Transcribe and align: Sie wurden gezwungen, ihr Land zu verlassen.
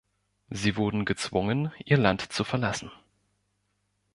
Sie 0.49 0.77
wurden 0.77 1.05
gezwungen, 1.05 1.71
ihr 1.85 1.97
Land 1.99 2.31
zu 2.33 2.43
verlassen. 2.43 2.89